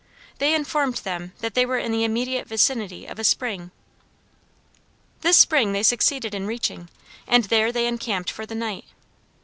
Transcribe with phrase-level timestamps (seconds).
[0.39, 3.69] They informed them that they were in the immediate vicinity of a spring."
[5.19, 6.89] This spring they succeeded in reaching,
[7.27, 8.85] and there they encamped for the night.